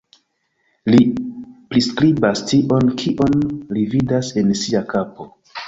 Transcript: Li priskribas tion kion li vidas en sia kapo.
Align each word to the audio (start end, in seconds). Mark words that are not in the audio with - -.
Li 0.93 1.01
priskribas 1.73 2.43
tion 2.53 2.89
kion 3.03 3.39
li 3.77 3.87
vidas 3.95 4.33
en 4.43 4.53
sia 4.67 4.85
kapo. 4.97 5.33